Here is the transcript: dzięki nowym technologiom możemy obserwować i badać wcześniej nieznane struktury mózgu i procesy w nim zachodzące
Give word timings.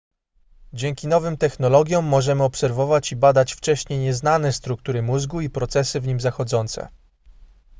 dzięki 0.73 1.07
nowym 1.07 1.37
technologiom 1.37 2.05
możemy 2.05 2.43
obserwować 2.43 3.11
i 3.11 3.15
badać 3.15 3.53
wcześniej 3.53 3.99
nieznane 3.99 4.53
struktury 4.53 5.01
mózgu 5.01 5.41
i 5.41 5.49
procesy 5.49 6.01
w 6.01 6.07
nim 6.07 6.19
zachodzące 6.19 6.87